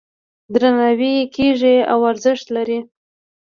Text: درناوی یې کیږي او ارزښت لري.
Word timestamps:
درناوی 0.53 1.11
یې 1.17 1.25
کیږي 1.35 1.75
او 1.91 1.99
ارزښت 2.11 2.47
لري. 2.55 2.79